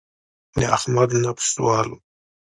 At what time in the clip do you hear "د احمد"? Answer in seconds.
0.57-1.09